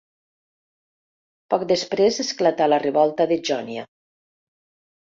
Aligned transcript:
Poc 1.55 1.67
després 1.73 2.19
esclatà 2.27 2.71
la 2.73 2.83
revolta 2.87 3.31
de 3.35 3.41
Jònia. 3.53 3.89